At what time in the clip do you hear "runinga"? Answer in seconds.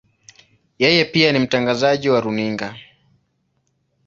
2.21-2.75